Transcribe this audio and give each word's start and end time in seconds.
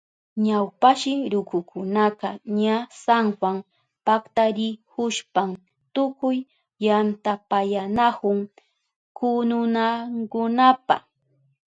Ñawpashi 0.45 1.13
rukukunaka 1.31 2.29
ña 2.59 2.75
San 3.03 3.25
Juan 3.37 3.57
paktarihushpan 4.05 5.49
tukuy 5.93 6.37
yantapayanahun 6.85 8.39
kununankunapa. 9.17 10.95